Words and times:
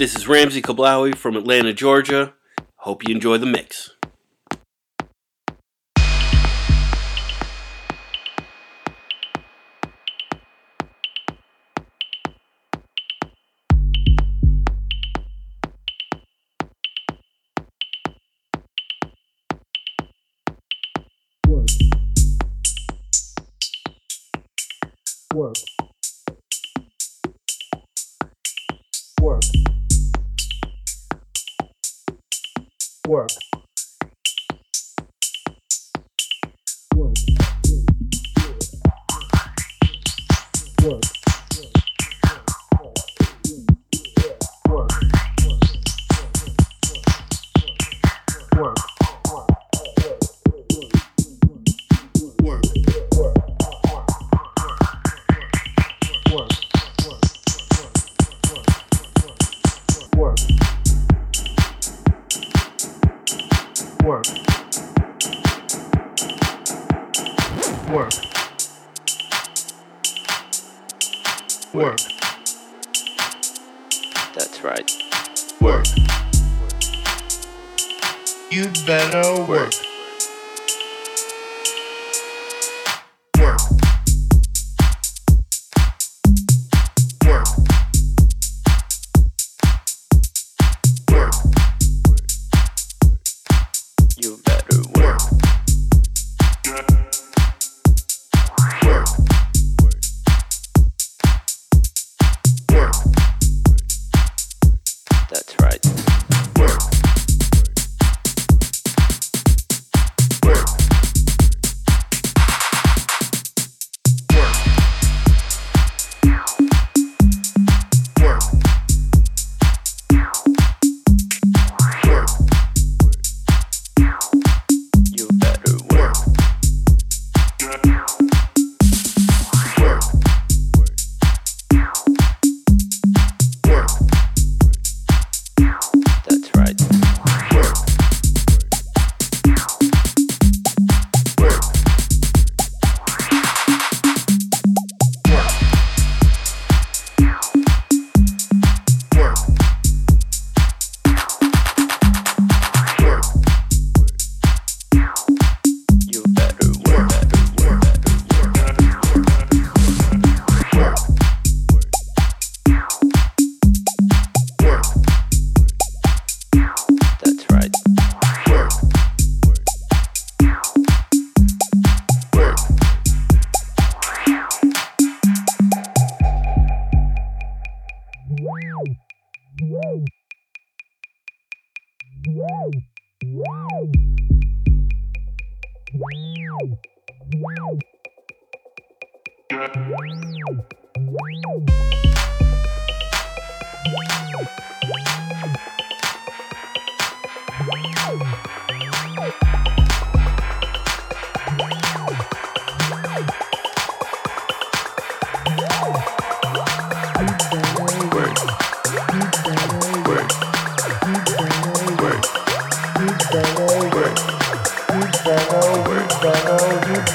This 0.00 0.16
is 0.16 0.26
Ramsey 0.26 0.62
Kablawi 0.62 1.14
from 1.14 1.36
Atlanta, 1.36 1.74
Georgia. 1.74 2.32
Hope 2.76 3.06
you 3.06 3.14
enjoy 3.14 3.36
the 3.36 3.44
mix. 3.44 3.96
Work. 33.20 33.49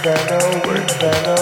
Better. 0.06 0.36
away, 0.36 0.86
that. 1.02 1.35